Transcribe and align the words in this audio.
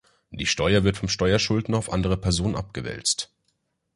Die 0.31 0.47
Steuer 0.47 0.83
wird 0.83 0.97
vom 0.97 1.09
Steuerschuldner 1.09 1.77
auf 1.77 1.93
andere 1.93 2.17
Personen 2.17 2.55
abgewälzt. 2.55 3.31